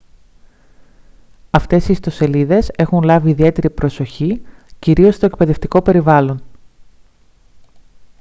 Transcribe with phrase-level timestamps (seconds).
[1.51, 4.41] αυτές οι ιστοσελίδες έχουν λάβει ιδιαίτερη προσοχή
[4.79, 6.41] κυρίως στο εκπαιδευτικό περιβάλλον